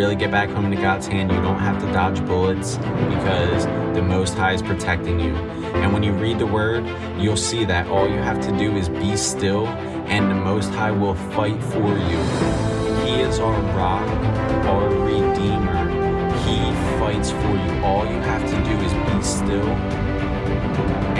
[0.00, 4.00] really get back home into God's hand, you don't have to dodge bullets because the
[4.00, 5.36] Most High is protecting you.
[5.82, 6.86] And when you read the word,
[7.18, 10.90] you'll see that all you have to do is be still, and the Most High
[10.90, 12.18] will fight for you.
[13.04, 14.08] He is our rock,
[14.64, 15.90] our Redeemer.
[16.46, 16.58] He
[16.98, 17.84] fights for you.
[17.84, 19.68] All you have to do is be still,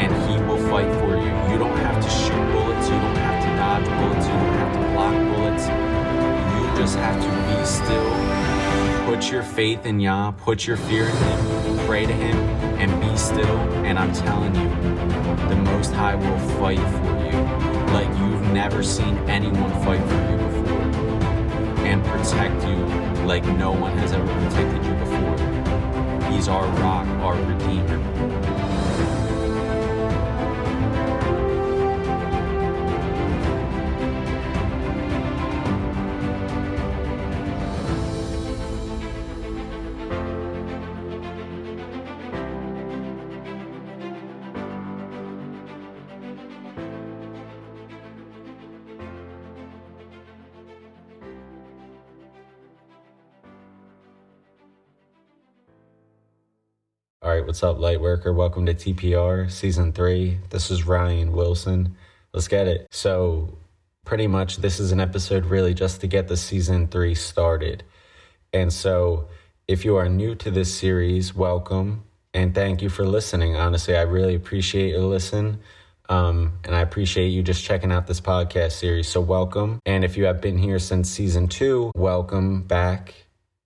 [0.00, 1.52] and He will fight for you.
[1.52, 4.72] You don't have to shoot bullets, you don't have to dodge bullets, you don't have
[4.72, 5.66] to block bullets.
[6.56, 8.49] You just have to be still.
[9.06, 12.36] Put your faith in Yah, put your fear in Him, pray to Him,
[12.78, 13.58] and be still.
[13.84, 14.68] And I'm telling you,
[15.48, 20.36] the Most High will fight for you like you've never seen anyone fight for you
[20.36, 20.60] before
[21.84, 22.76] and protect you
[23.26, 26.30] like no one has ever protected you before.
[26.30, 29.29] He's our rock, our Redeemer.
[57.50, 58.32] What's up, Lightworker?
[58.32, 60.38] Welcome to TPR Season 3.
[60.50, 61.96] This is Ryan Wilson.
[62.32, 62.86] Let's get it.
[62.92, 63.58] So,
[64.04, 67.82] pretty much, this is an episode really just to get the Season 3 started.
[68.52, 69.26] And so,
[69.66, 73.56] if you are new to this series, welcome and thank you for listening.
[73.56, 75.58] Honestly, I really appreciate your listen.
[76.08, 79.08] Um, and I appreciate you just checking out this podcast series.
[79.08, 79.80] So, welcome.
[79.84, 83.12] And if you have been here since season two, welcome back,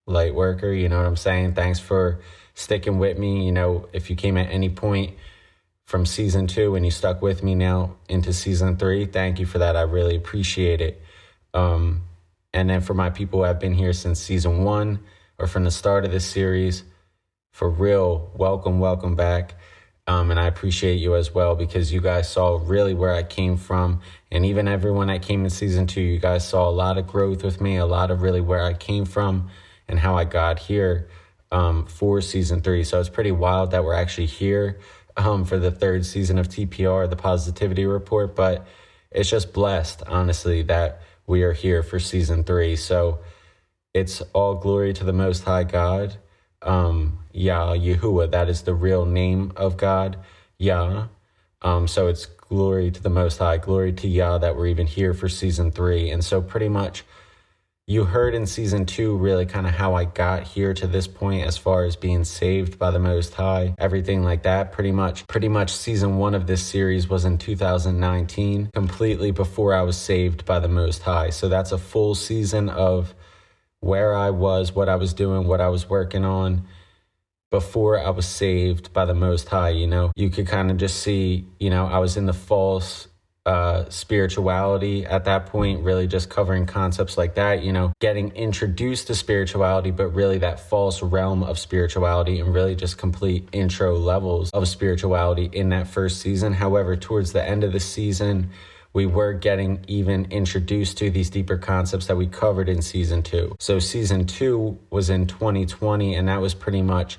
[0.09, 0.75] Lightworker.
[0.75, 1.53] You know what I'm saying?
[1.53, 2.23] Thanks for
[2.55, 3.45] sticking with me.
[3.45, 5.15] You know, if you came at any point
[5.85, 9.59] from season two and you stuck with me now into season three, thank you for
[9.59, 9.77] that.
[9.77, 11.03] I really appreciate it.
[11.53, 12.03] Um,
[12.53, 15.01] and then for my people who have been here since season one
[15.39, 16.85] or from the start of this series,
[17.51, 19.55] for real, welcome, welcome back.
[20.07, 23.57] Um, and I appreciate you as well because you guys saw really where I came
[23.57, 24.01] from.
[24.31, 27.43] And even everyone that came in season two, you guys saw a lot of growth
[27.43, 29.48] with me, a lot of really where I came from
[29.89, 31.09] and how I got here
[31.55, 32.83] um, for season three.
[32.83, 34.81] So it's pretty wild that we're actually here
[35.17, 38.35] um, for the third season of TPR, the Positivity Report.
[38.35, 38.67] But
[39.13, 42.75] it's just blessed, honestly, that we are here for season three.
[42.75, 43.20] So
[43.95, 46.17] it's all glory to the Most High God.
[46.61, 50.19] Um, Yah, Yahuwah, that is the real name of God,
[50.59, 51.07] Yah.
[51.63, 55.14] Um, so it's glory to the Most High, glory to Yah that we're even here
[55.14, 56.11] for season three.
[56.11, 57.05] And so pretty much
[57.86, 61.46] you heard in season two really kind of how I got here to this point
[61.46, 64.72] as far as being saved by the Most High, everything like that.
[64.72, 69.83] Pretty much, pretty much season one of this series was in 2019, completely before I
[69.83, 71.28] was saved by the Most High.
[71.28, 73.14] So that's a full season of
[73.80, 76.66] where I was, what I was doing, what I was working on
[77.51, 79.70] before I was saved by the Most High.
[79.70, 83.08] You know, you could kind of just see, you know, I was in the false
[83.47, 89.09] uh, spirituality at that point, really just covering concepts like that, you know, getting introduced
[89.09, 94.51] to spirituality, but really that false realm of spirituality and really just complete intro levels
[94.51, 96.55] of spirituality in that first season.
[96.55, 98.51] However, towards the end of the season,
[98.95, 103.57] we were getting even introduced to these deeper concepts that we covered in season two.
[103.59, 107.19] So, season two was in 2020, and that was pretty much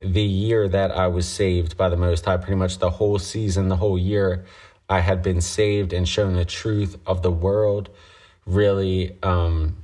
[0.00, 2.38] the year that I was saved by the Most High.
[2.38, 4.46] Pretty much the whole season, the whole year,
[4.88, 7.90] I had been saved and shown the truth of the world
[8.46, 9.76] really um,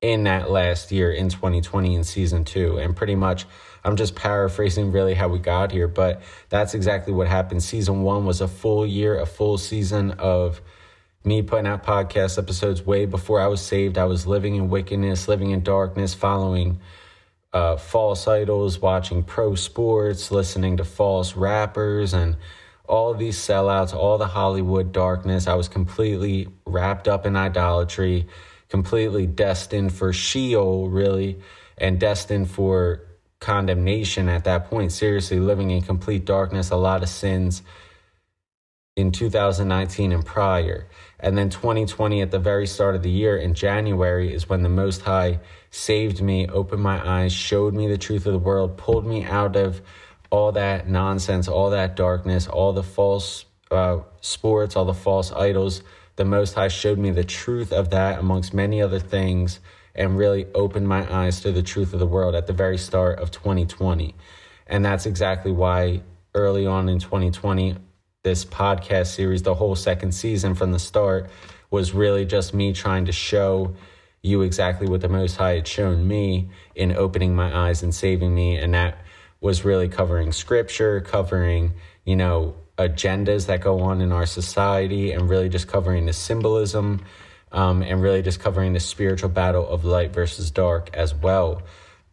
[0.00, 2.78] in that last year in 2020 in season two.
[2.78, 3.46] And pretty much,
[3.84, 7.62] I'm just paraphrasing really how we got here, but that's exactly what happened.
[7.62, 10.60] Season one was a full year, a full season of
[11.24, 13.96] me putting out podcast episodes way before I was saved.
[13.96, 16.80] I was living in wickedness, living in darkness, following
[17.52, 22.36] uh, false idols, watching pro sports, listening to false rappers, and
[22.88, 25.46] all these sellouts, all the Hollywood darkness.
[25.46, 28.26] I was completely wrapped up in idolatry,
[28.68, 31.40] completely destined for Sheol, really,
[31.78, 33.02] and destined for
[33.40, 34.92] condemnation at that point.
[34.92, 37.62] Seriously, living in complete darkness, a lot of sins
[38.96, 40.86] in 2019 and prior.
[41.18, 44.68] And then 2020, at the very start of the year in January, is when the
[44.68, 45.40] Most High
[45.70, 49.56] saved me, opened my eyes, showed me the truth of the world, pulled me out
[49.56, 49.80] of
[50.32, 55.82] all that nonsense, all that darkness, all the false uh, sports, all the false idols.
[56.16, 59.60] The Most High showed me the truth of that amongst many other things
[59.94, 63.18] and really opened my eyes to the truth of the world at the very start
[63.18, 64.14] of 2020.
[64.66, 66.00] And that's exactly why
[66.34, 67.76] early on in 2020,
[68.22, 71.28] this podcast series, the whole second season from the start,
[71.70, 73.74] was really just me trying to show
[74.22, 78.34] you exactly what the Most High had shown me in opening my eyes and saving
[78.34, 78.56] me.
[78.56, 78.96] And that
[79.42, 81.74] was really covering scripture, covering,
[82.04, 87.04] you know, agendas that go on in our society, and really just covering the symbolism
[87.50, 91.62] um, and really just covering the spiritual battle of light versus dark as well.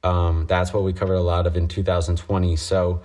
[0.03, 2.55] Um, that's what we covered a lot of in 2020.
[2.55, 3.01] So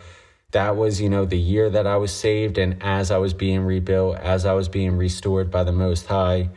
[0.52, 2.56] that was, you know, the year that I was saved.
[2.58, 6.48] And as I was being rebuilt, as I was being restored by the Most High,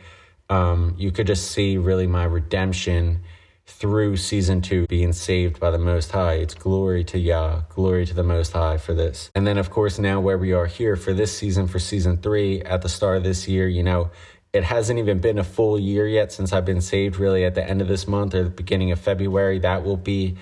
[0.48, 3.20] um, you could just see really my redemption
[3.68, 6.34] through season two being saved by the Most High.
[6.34, 9.30] It's glory to Yah, glory to the Most High for this.
[9.34, 12.62] And then, of course, now where we are here for this season, for season three,
[12.62, 14.10] at the start of this year, you know,
[14.54, 17.62] it hasn't even been a full year yet since I've been saved, really, at the
[17.62, 19.58] end of this month or the beginning of February.
[19.58, 20.38] That will be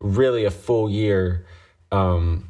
[0.00, 1.46] really a full year
[1.90, 2.49] um,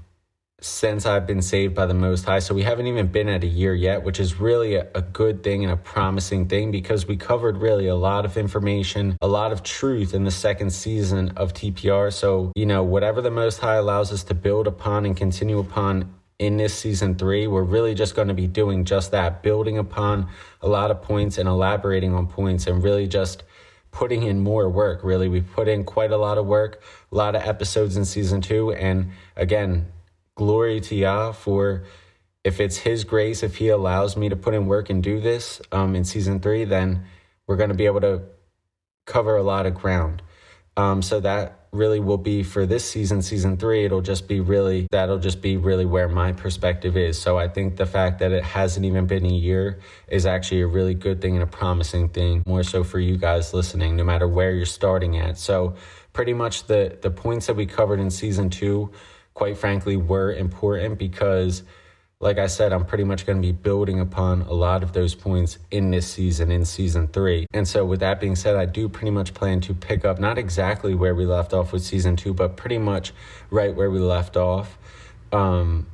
[0.60, 2.38] since I've been saved by the Most High.
[2.38, 5.64] So we haven't even been at a year yet, which is really a, good thing
[5.64, 9.62] and a promising thing because we covered really a lot of information, a lot of
[9.62, 12.12] truth in the second season of TPR.
[12.12, 16.14] So, you know, whatever the Most High allows us to build upon and continue upon
[16.38, 20.28] in this season three, we're really just going to be doing just that, building upon
[20.62, 23.42] a lot of points and elaborating on points and really just
[23.90, 25.02] putting in more work.
[25.02, 28.40] Really, we put in quite a lot of work, a lot of episodes in season
[28.40, 28.72] two.
[28.72, 29.86] And again,
[30.36, 31.84] glory to Yah for
[32.44, 35.60] if it's His grace, if He allows me to put in work and do this
[35.72, 37.04] um, in season three, then
[37.46, 38.22] we're going to be able to
[39.06, 40.22] cover a lot of ground.
[40.76, 44.88] Um, so that really will be for this season, season three, it'll just be really,
[44.90, 47.20] that'll just be really where my perspective is.
[47.20, 50.66] So I think the fact that it hasn't even been a year is actually a
[50.66, 54.26] really good thing and a promising thing, more so for you guys listening, no matter
[54.26, 55.38] where you're starting at.
[55.38, 55.76] So
[56.12, 58.90] pretty much the, the points that we covered in season two,
[59.34, 61.62] quite frankly, were important because
[62.22, 65.14] like I said, I'm pretty much going to be building upon a lot of those
[65.14, 67.46] points in this season, in season three.
[67.54, 70.36] And so, with that being said, I do pretty much plan to pick up not
[70.36, 73.14] exactly where we left off with season two, but pretty much
[73.48, 74.76] right where we left off.
[75.32, 75.86] Um,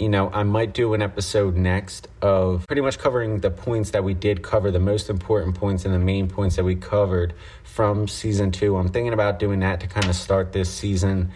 [0.00, 4.02] you know, I might do an episode next of pretty much covering the points that
[4.02, 8.08] we did cover, the most important points and the main points that we covered from
[8.08, 8.76] season two.
[8.76, 11.30] I'm thinking about doing that to kind of start this season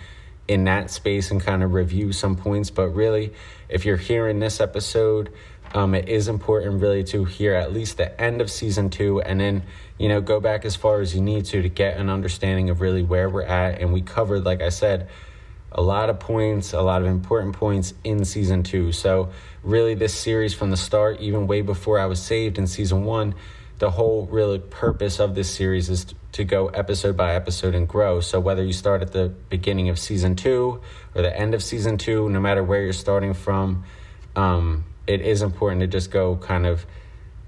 [0.49, 2.71] in that space and kind of review some points.
[2.71, 3.33] But really,
[3.69, 5.33] if you're hearing this episode,
[5.75, 9.41] um, it is important really to hear at least the end of season two and
[9.41, 9.63] then,
[9.99, 12.81] you know, go back as far as you need to to get an understanding of
[12.81, 13.81] really where we're at.
[13.81, 15.09] And we covered, like I said,
[15.71, 18.93] a lot of points, a lot of important points in season two.
[18.93, 19.31] So,
[19.63, 23.35] really, this series from the start, even way before I was saved in season one,
[23.83, 28.21] the whole real purpose of this series is to go episode by episode and grow.
[28.21, 30.81] So whether you start at the beginning of season two
[31.17, 33.83] or the end of season two, no matter where you're starting from,
[34.37, 36.87] um, it is important to just go kind of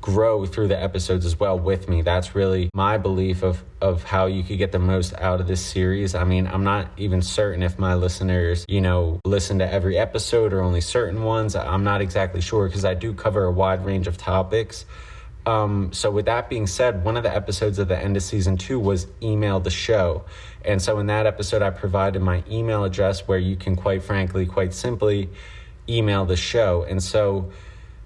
[0.01, 2.03] grow through the episodes as well with me.
[2.03, 5.65] That's really my belief of of how you could get the most out of this
[5.65, 6.17] series.
[6.17, 10.53] I mean, I'm not even certain if my listeners, you know, listen to every episode
[10.53, 11.55] or only certain ones.
[11.55, 14.85] I'm not exactly sure because I do cover a wide range of topics.
[15.47, 18.57] Um, so, with that being said, one of the episodes of the end of season
[18.57, 20.25] two was email the show.
[20.65, 24.47] And so, in that episode, I provided my email address where you can, quite frankly,
[24.47, 25.29] quite simply
[25.89, 26.85] email the show.
[26.85, 27.51] And so,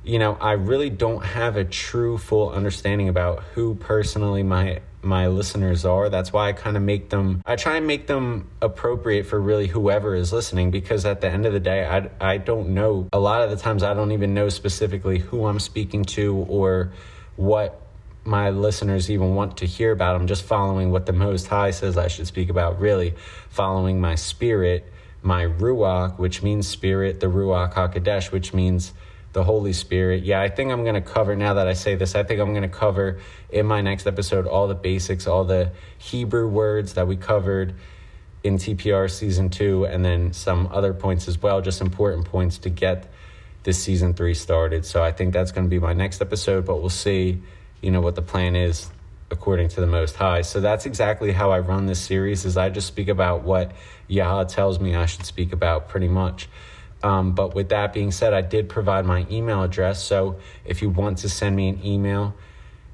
[0.03, 5.29] you know, I really don't have a true full understanding about who personally my my
[5.29, 6.09] listeners are.
[6.09, 9.69] That's why I kind of make them I try and make them appropriate for really
[9.69, 13.21] whoever is listening because at the end of the day I I don't know a
[13.21, 16.93] lot of the times I don't even know specifically who I'm speaking to or
[17.39, 17.81] what
[18.25, 20.17] my listeners even want to hear about.
[20.17, 23.15] I'm just following what the Most High says I should speak about, really
[23.49, 24.93] following my spirit,
[25.23, 28.93] my Ruach, which means spirit, the Ruach HaKodesh, which means
[29.35, 30.25] the Holy Spirit.
[30.25, 32.51] Yeah, I think I'm going to cover, now that I say this, I think I'm
[32.51, 37.07] going to cover in my next episode all the basics, all the Hebrew words that
[37.07, 37.75] we covered
[38.43, 42.69] in TPR season two, and then some other points as well, just important points to
[42.69, 43.09] get
[43.63, 44.85] this season three started.
[44.85, 47.43] So I think that's going to be my next episode, but we'll see,
[47.81, 48.91] you know, what the plan is
[49.31, 50.43] according to the Most High.
[50.43, 52.45] So that's exactly how I run this series.
[52.45, 53.73] Is I just speak about what
[54.07, 56.49] Yah tells me I should speak about, pretty much.
[57.03, 60.03] Um, but with that being said, I did provide my email address.
[60.03, 62.35] So if you want to send me an email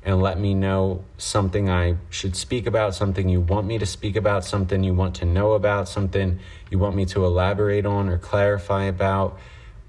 [0.05, 4.17] and let me know something I should speak about, something you want me to speak
[4.17, 6.39] about, something you want to know about, something
[6.71, 9.39] you want me to elaborate on or clarify about,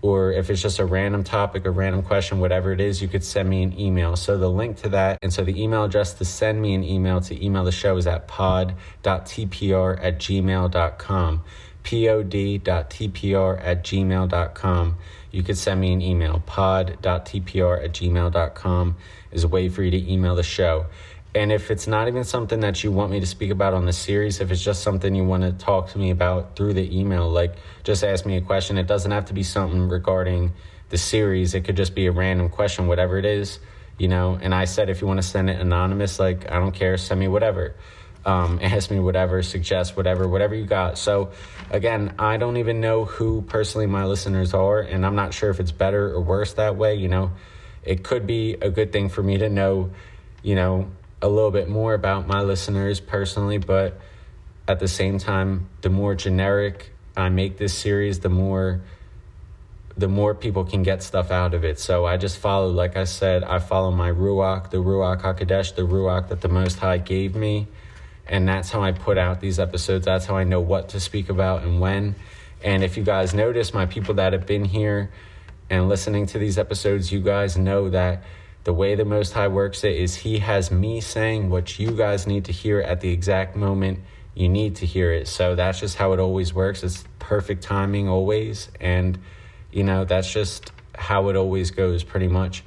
[0.05, 3.23] or if it's just a random topic, a random question, whatever it is, you could
[3.23, 4.15] send me an email.
[4.15, 7.21] So the link to that, and so the email address to send me an email
[7.21, 11.41] to email the show is at pod.tpr at gmail.com.
[11.83, 14.97] pod.tpr at gmail.com.
[15.31, 16.43] You could send me an email.
[16.45, 18.95] pod.tpr at gmail.com
[19.31, 20.85] is a way for you to email the show.
[21.35, 23.91] And if it's not even something that you want me to speak about on the
[23.91, 27.29] series, if it's just something you want to talk to me about through the email,
[27.29, 28.77] like just ask me a question.
[28.77, 30.53] It doesn't have to be something regarding
[30.89, 31.53] the series.
[31.53, 33.59] It could just be a random question, whatever it is,
[33.97, 34.39] you know.
[34.41, 37.19] And I said, if you want to send it anonymous, like, I don't care, send
[37.19, 37.75] me whatever.
[38.25, 40.97] Um, ask me whatever, suggest whatever, whatever you got.
[40.97, 41.31] So,
[41.69, 45.59] again, I don't even know who personally my listeners are, and I'm not sure if
[45.59, 47.33] it's better or worse that way, you know.
[47.83, 49.91] It could be a good thing for me to know,
[50.41, 50.87] you know,
[51.25, 53.99] a little bit more about my listeners personally, but
[54.67, 58.81] at the same time, the more generic I make this series, the more
[59.97, 61.79] the more people can get stuff out of it.
[61.79, 65.83] So I just follow, like I said, I follow my Ruach, the Ruach HaKodesh, the
[65.83, 67.67] Ruach that the Most High gave me.
[68.27, 70.05] And that's how I put out these episodes.
[70.05, 72.15] That's how I know what to speak about and when.
[72.61, 75.11] And if you guys notice, my people that have been here
[75.69, 78.21] and listening to these episodes, you guys know that
[78.65, 82.27] the way the Most High works it is He has me saying what you guys
[82.27, 83.99] need to hear at the exact moment
[84.33, 85.27] you need to hear it.
[85.27, 86.83] So that's just how it always works.
[86.83, 88.69] It's perfect timing always.
[88.81, 89.17] And,
[89.71, 92.63] you know, that's just how it always goes pretty much.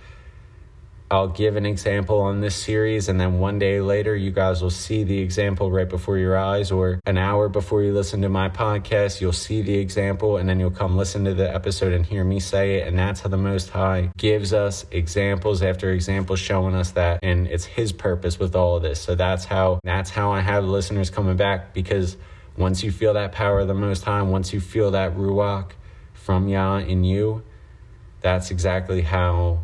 [1.11, 4.69] I'll give an example on this series, and then one day later, you guys will
[4.69, 8.51] see the example right before your eyes, or an hour before you listen to my
[8.51, 12.25] podcast, you'll see the example, and then you'll come listen to the episode and hear
[12.25, 12.87] me say it.
[12.87, 17.47] And that's how the Most High gives us examples after examples showing us that, and
[17.47, 19.01] it's His purpose with all of this.
[19.01, 22.19] So that's how that's how I have listeners coming back because
[22.59, 25.71] once you feel that power of the Most High, once you feel that ruach
[26.13, 27.43] from Yah in you,
[28.21, 29.61] that's exactly how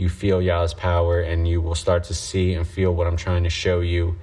[0.00, 3.44] you feel Yah's power and you will start to see and feel what I'm trying
[3.44, 4.16] to show you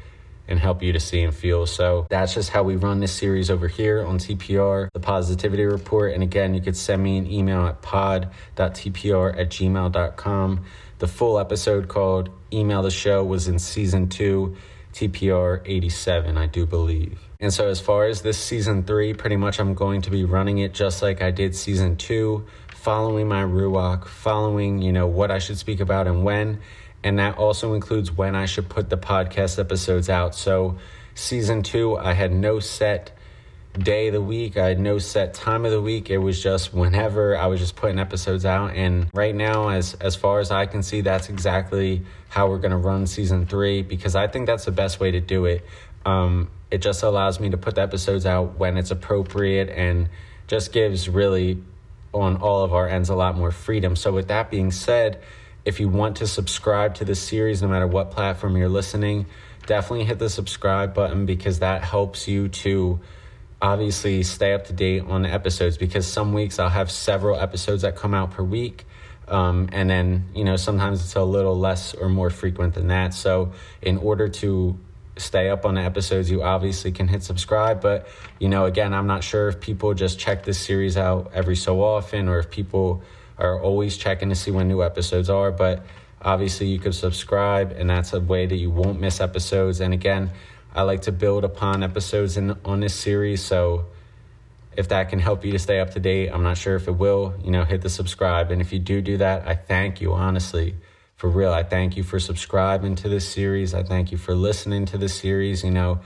[0.48, 1.66] and help you to see and feel.
[1.66, 6.14] So that's just how we run this series over here on TPR, the Positivity Report.
[6.14, 10.66] And again, you could send me an email at pod.tpr at gmail.com.
[11.00, 14.56] The full episode called Email the Show was in season two,
[14.94, 17.20] TPR 87, I do believe.
[17.40, 20.58] And so, as far as this season three, pretty much I'm going to be running
[20.58, 22.48] it just like I did season two
[22.82, 26.60] following my ruach, following, you know, what I should speak about and when.
[27.04, 30.36] And that also includes when I should put the podcast episodes out.
[30.36, 30.78] So,
[31.16, 33.18] season two, I had no set
[33.78, 34.58] day of the week.
[34.58, 36.10] I had no set time of the week.
[36.10, 38.76] It was just whenever I was just putting episodes out.
[38.76, 42.78] And right now, as as far as I can see, that's exactly how we're gonna
[42.78, 45.66] run season three because I think that's the best way to do it.
[46.06, 50.10] Um, it just allows me to put the episodes out when it's appropriate and
[50.48, 51.62] just gives really
[52.14, 53.96] on all of our ends a lot more freedom.
[53.96, 55.22] So, with that being said,
[55.66, 59.26] if you want to subscribe to this series, no matter what platform you're listening,
[59.66, 63.00] definitely hit the subscribe button because that helps you to
[63.62, 65.78] obviously stay up to date on the episodes.
[65.78, 68.86] Because some weeks I'll have several episodes that come out per week.
[69.28, 73.14] Um, and then, you know, sometimes it's a little less or more frequent than that.
[73.14, 74.80] So, in order to
[75.20, 77.82] stay up on the episodes, you obviously can hit subscribe.
[77.82, 78.08] But,
[78.40, 81.82] you know, again, I'm not sure if people just check this series out every so
[81.82, 83.02] often or if people
[83.38, 85.52] are always checking to see when new episodes are.
[85.52, 85.86] But
[86.22, 89.80] obviously, you could subscribe, and that's a way that you won't miss episodes.
[89.80, 90.32] And again,
[90.74, 93.44] I like to build upon episodes in on this series.
[93.44, 93.86] So,
[94.76, 96.92] if that can help you to stay up to date, I'm not sure if it
[96.92, 98.52] will, you know, hit the subscribe.
[98.52, 100.76] And if you do do that, I thank you, honestly
[101.18, 103.74] for real, I thank you for subscribing to this series.
[103.74, 105.64] I thank you for listening to this series.
[105.64, 106.00] You know,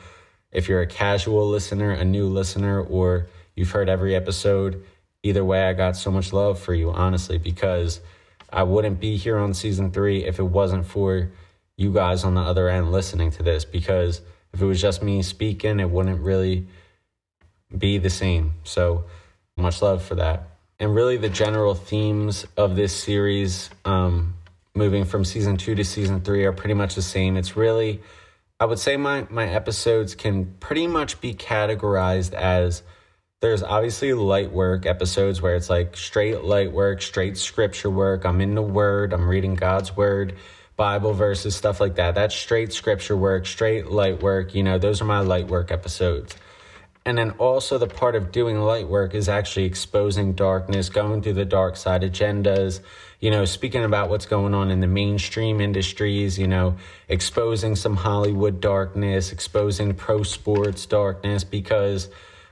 [0.53, 4.83] if you're a casual listener, a new listener, or you've heard every episode,
[5.21, 7.99] either way, I got so much love for you, honestly, because
[8.49, 11.29] I wouldn't be here on season three if it wasn't for
[11.75, 13.65] you guys on the other end listening to this.
[13.65, 14.21] Because
[14.53, 16.67] if it was just me speaking, it wouldn't really
[17.77, 18.53] be the same.
[18.63, 19.03] So
[19.57, 20.47] much love for that.
[20.79, 24.35] And really, the general themes of this series, um,
[24.75, 27.37] moving from season two to season three are pretty much the same.
[27.37, 28.01] It's really,
[28.59, 32.83] I would say my, my episodes can pretty much be categorized as
[33.41, 38.23] there's obviously light work episodes where it's like straight light work, straight scripture work.
[38.23, 40.35] I'm in the word, I'm reading God's word,
[40.75, 42.15] Bible verses, stuff like that.
[42.15, 44.53] That's straight scripture work, straight light work.
[44.53, 46.35] You know, those are my light work episodes.
[47.03, 51.33] And then also the part of doing light work is actually exposing darkness, going through
[51.33, 52.79] the dark side agendas,
[53.19, 56.75] you know, speaking about what's going on in the mainstream industries, you know,
[57.07, 62.09] exposing some Hollywood darkness, exposing pro sports darkness, because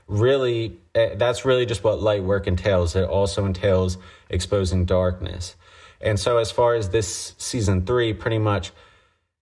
[0.08, 2.96] really eh, that's really just what light work entails.
[2.96, 5.54] It also entails exposing darkness.
[6.00, 8.72] And so as far as this season three, pretty much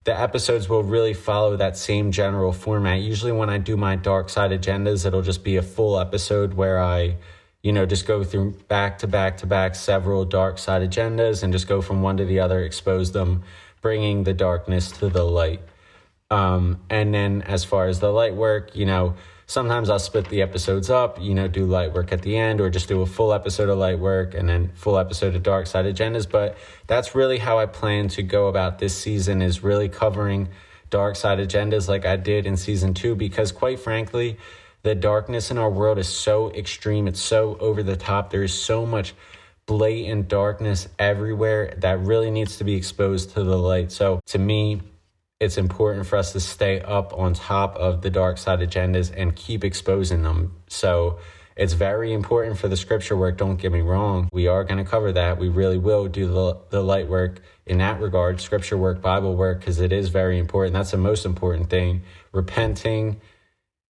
[0.09, 3.03] the episodes will really follow that same general format.
[3.03, 6.81] Usually, when I do my dark side agendas, it'll just be a full episode where
[6.81, 7.17] I,
[7.63, 11.53] you know, just go through back to back to back several dark side agendas and
[11.53, 13.43] just go from one to the other, expose them,
[13.83, 15.61] bringing the darkness to the light.
[16.31, 19.15] Um, and then as far as the light work, you know,
[19.49, 22.71] sometimes I'll split the episodes up, you know, do light work at the end or
[22.71, 25.87] just do a full episode of light work and then full episode of dark side
[25.87, 26.31] agendas.
[26.31, 30.49] But that's really how I plan to go about this season is really covering
[30.91, 34.39] dark side agendas like I did in season two, because quite frankly,
[34.83, 37.09] the darkness in our world is so extreme.
[37.09, 38.31] It's so over the top.
[38.31, 39.15] There is so much
[39.65, 43.93] blatant darkness everywhere that really needs to be exposed to the light.
[43.93, 44.83] So to me,
[45.41, 49.37] it's important for us to stay up on top of the dark side agendas and
[49.37, 50.53] keep exposing them.
[50.69, 51.19] So
[51.57, 53.37] it's very important for the scripture work.
[53.37, 54.29] Don't get me wrong.
[54.33, 55.39] We are going to cover that.
[55.39, 59.61] We really will do the, the light work in that regard, scripture work, Bible work,
[59.61, 60.75] because it is very important.
[60.75, 62.03] That's the most important thing.
[62.33, 63.21] Repenting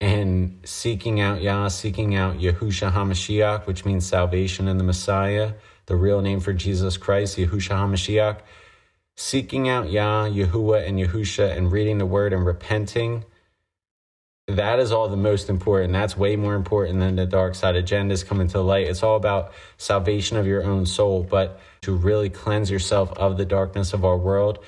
[0.01, 5.53] and seeking out Yah, seeking out Yahusha HaMashiach, which means salvation in the Messiah,
[5.87, 8.39] the real name for Jesus Christ, Yahusha HaMashiach
[9.19, 13.25] seeking out Yah, Yahuwah, and Yahusha and reading the word and repenting,
[14.47, 15.91] that is all the most important.
[15.91, 18.87] That's way more important than the dark side agendas coming to light.
[18.87, 21.21] It's all about salvation of your own soul.
[21.21, 24.63] But to really cleanse yourself of the darkness of our world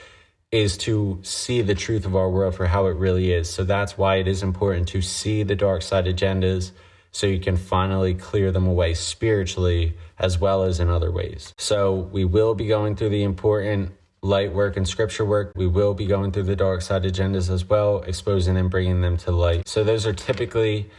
[0.51, 3.49] is to see the truth of our world for how it really is.
[3.49, 6.71] So that's why it is important to see the dark side agendas
[7.13, 11.53] so you can finally clear them away spiritually as well as in other ways.
[11.57, 15.53] So we will be going through the important light work and scripture work.
[15.55, 19.17] We will be going through the dark side agendas as well, exposing and bringing them
[19.17, 19.67] to light.
[19.67, 20.89] So, those are typically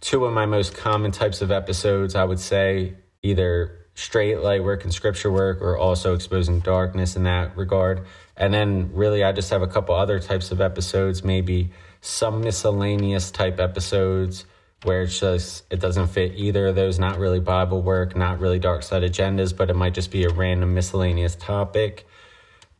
[0.00, 2.14] two of my most common types of episodes.
[2.14, 7.22] I would say either straight light work and scripture work or also exposing darkness in
[7.22, 8.04] that regard.
[8.36, 11.70] And then, really, I just have a couple other types of episodes, maybe
[12.00, 14.44] some miscellaneous type episodes
[14.82, 18.58] where it's just it doesn't fit either of those not really bible work not really
[18.58, 22.06] dark side agendas but it might just be a random miscellaneous topic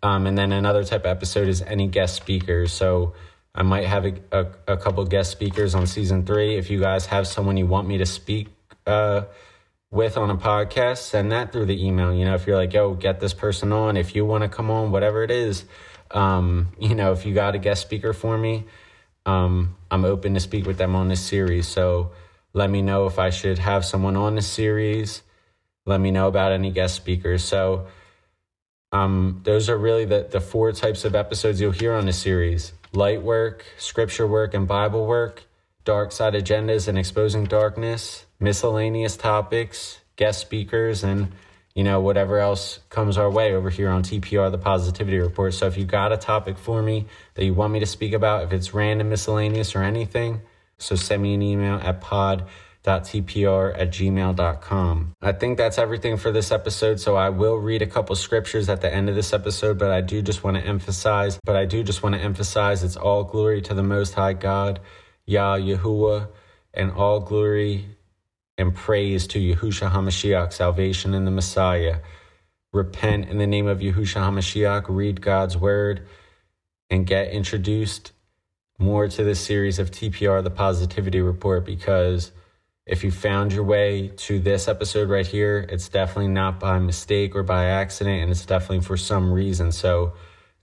[0.06, 2.72] um, and then another type of episode is any guest speakers.
[2.72, 3.14] So
[3.52, 6.56] I might have a, a, a, couple guest speakers on season three.
[6.56, 8.47] If you guys have someone you want me to speak
[8.86, 9.23] uh,
[9.90, 12.14] with on a podcast, send that through the email.
[12.14, 13.97] You know, if you're like, yo, get this person on.
[13.97, 15.64] If you want to come on, whatever it is,
[16.12, 18.64] um, you know, if you got a guest speaker for me,
[19.25, 21.66] um, I'm open to speak with them on this series.
[21.66, 22.12] So
[22.52, 25.23] let me know if I should have someone on the series.
[25.84, 27.42] Let me know about any guest speakers.
[27.42, 27.88] So,
[28.97, 32.73] um, those are really the, the four types of episodes you'll hear on the series
[32.93, 35.45] light work, scripture work, and Bible work,
[35.85, 41.32] dark side agendas and exposing darkness, miscellaneous topics, guest speakers, and
[41.75, 45.52] you know, whatever else comes our way over here on TPR, the Positivity Report.
[45.52, 47.04] So if you got a topic for me
[47.35, 50.41] that you want me to speak about, if it's random, miscellaneous, or anything,
[50.78, 52.47] so send me an email at pod
[52.86, 55.12] tpr at gmail.com.
[55.20, 57.00] I think that's everything for this episode.
[57.00, 60.00] So I will read a couple scriptures at the end of this episode, but I
[60.00, 63.60] do just want to emphasize, but I do just want to emphasize it's all glory
[63.62, 64.80] to the Most High God,
[65.26, 66.28] Yah, Yahuwah,
[66.72, 67.86] and all glory
[68.56, 71.99] and praise to Yahusha HaMashiach, salvation in the Messiah.
[72.72, 76.06] Repent in the name of Yahusha HaMashiach, read God's word,
[76.88, 78.12] and get introduced
[78.78, 82.32] more to this series of TPR, the Positivity Report, because
[82.86, 87.34] if you found your way to this episode right here, it's definitely not by mistake
[87.34, 89.72] or by accident, and it's definitely for some reason.
[89.72, 90.12] So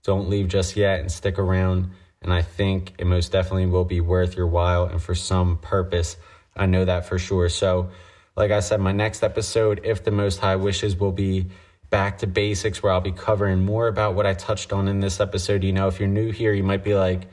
[0.02, 1.90] don't leave just yet and stick around.
[2.22, 6.16] And I think it most definitely will be worth your while and for some purpose.
[6.56, 7.50] I know that for sure.
[7.50, 7.90] So,
[8.36, 11.50] like I said, my next episode, if the Most High wishes, will be
[11.90, 15.20] back to basics where I'll be covering more about what I touched on in this
[15.20, 15.62] episode.
[15.62, 17.28] You know, if you're new here, you might be like,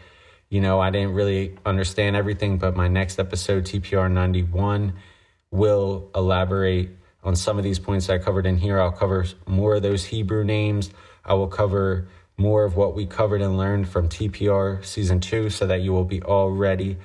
[0.51, 4.93] you know, I didn't really understand everything, but my next episode, TPR 91,
[5.49, 6.89] will elaborate
[7.23, 8.79] on some of these points I covered in here.
[8.79, 10.91] I'll cover more of those Hebrew names.
[11.23, 15.65] I will cover more of what we covered and learned from TPR season two so
[15.67, 16.97] that you will be all ready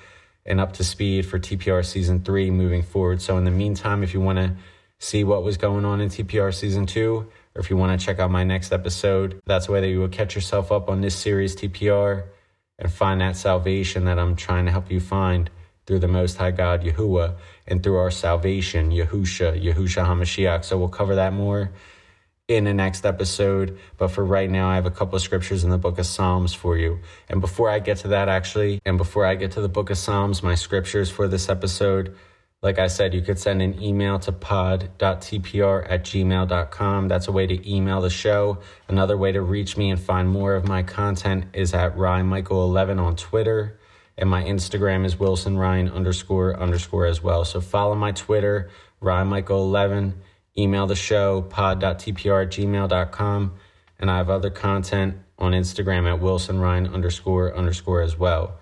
[0.44, 3.22] and up to speed for TPR season three moving forward.
[3.22, 4.56] So, in the meantime, if you want to
[4.98, 8.18] see what was going on in TPR season two, or if you want to check
[8.18, 11.14] out my next episode, that's the way that you will catch yourself up on this
[11.14, 12.24] series, TPR
[12.78, 15.50] and find that salvation that I'm trying to help you find
[15.86, 17.36] through the Most High God, Yahuwah,
[17.66, 20.64] and through our salvation, Yahusha, Yahusha HaMashiach.
[20.64, 21.70] So we'll cover that more
[22.48, 23.78] in the next episode.
[23.96, 26.54] But for right now, I have a couple of scriptures in the book of Psalms
[26.54, 26.98] for you.
[27.28, 29.98] And before I get to that, actually, and before I get to the book of
[29.98, 32.16] Psalms, my scriptures for this episode,
[32.62, 37.08] like I said, you could send an email to pod.tpr at gmail.com.
[37.08, 38.58] That's a way to email the show.
[38.88, 43.14] Another way to reach me and find more of my content is at RyMichael11 on
[43.16, 43.78] Twitter.
[44.18, 47.44] And my Instagram is Wilson Ryan underscore underscore as well.
[47.44, 48.70] So follow my Twitter,
[49.02, 50.14] RyMichael11.
[50.56, 53.54] Email the show, pod.tpr at gmail.com.
[53.98, 58.58] And I have other content on Instagram at Wilson Ryan underscore underscore as well.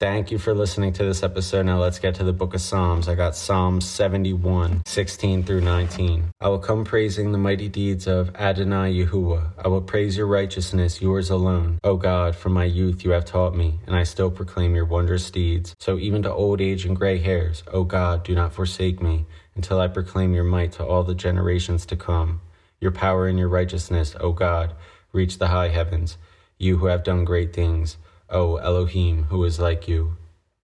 [0.00, 1.66] Thank you for listening to this episode.
[1.66, 3.06] Now let's get to the book of Psalms.
[3.06, 6.30] I got Psalms 71, 16 through 19.
[6.40, 9.50] I will come praising the mighty deeds of Adonai Yahuwah.
[9.62, 11.80] I will praise your righteousness, yours alone.
[11.84, 15.30] O God, from my youth you have taught me, and I still proclaim your wondrous
[15.30, 15.74] deeds.
[15.78, 19.80] So even to old age and gray hairs, O God, do not forsake me, until
[19.80, 22.40] I proclaim your might to all the generations to come.
[22.80, 24.72] Your power and your righteousness, O God,
[25.12, 26.16] reach the high heavens.
[26.56, 27.98] You who have done great things.
[28.32, 30.16] O Elohim, who is like you.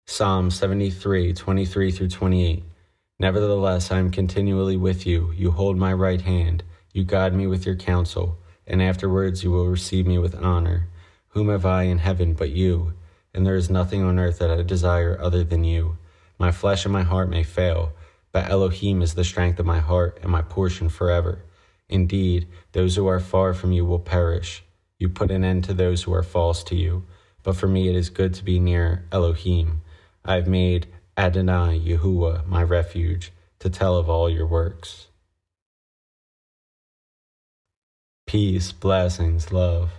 [0.06, 2.62] Psalm 73, 23 through 28.
[3.18, 5.32] Nevertheless, I am continually with you.
[5.32, 6.62] You hold my right hand.
[6.92, 10.86] You guide me with your counsel, and afterwards you will receive me with honor.
[11.30, 12.92] Whom have I in heaven but you?
[13.34, 15.98] And there is nothing on earth that I desire other than you.
[16.38, 17.94] My flesh and my heart may fail,
[18.30, 21.42] but Elohim is the strength of my heart and my portion forever.
[21.88, 24.62] Indeed, those who are far from you will perish.
[25.00, 27.02] You put an end to those who are false to you
[27.46, 29.80] but for me it is good to be near Elohim.
[30.24, 33.30] I have made Adonai Yahuwah my refuge
[33.60, 35.06] to tell of all your works.
[38.26, 39.92] Peace, blessings, love.